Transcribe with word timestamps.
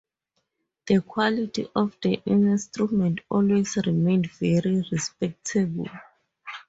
The 0.87 0.99
quality 1.01 1.69
of 1.75 1.95
the 2.01 2.23
instruments 2.25 3.21
always 3.29 3.77
remained 3.85 4.31
very 4.31 4.83
respectable. 4.91 5.89